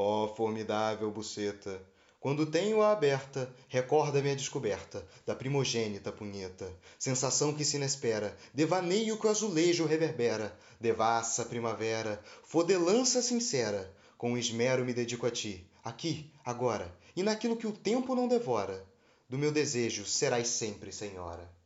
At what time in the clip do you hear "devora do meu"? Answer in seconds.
18.28-19.50